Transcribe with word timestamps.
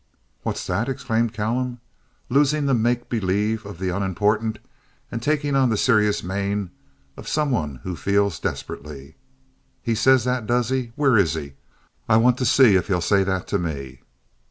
"What's 0.41 0.65
that?" 0.65 0.89
exclaimed 0.89 1.31
Callum, 1.31 1.79
losing 2.27 2.65
the 2.65 2.73
make 2.73 3.07
believe 3.07 3.67
of 3.67 3.77
the 3.77 3.89
unimportant, 3.95 4.57
and 5.11 5.21
taking 5.21 5.55
on 5.55 5.69
the 5.69 5.77
serious 5.77 6.23
mien 6.23 6.71
of 7.15 7.27
some 7.27 7.51
one 7.51 7.81
who 7.83 7.95
feels 7.95 8.39
desperately. 8.39 9.15
"He 9.83 9.93
says 9.93 10.23
that, 10.23 10.47
does 10.47 10.69
he? 10.69 10.91
Where 10.95 11.19
is 11.19 11.35
he? 11.35 11.53
I 12.09 12.17
want 12.17 12.39
to 12.39 12.45
see 12.45 12.75
if 12.75 12.87
he'll 12.87 12.99
say 12.99 13.23
that 13.23 13.47
to 13.49 13.59
me." 13.59 14.01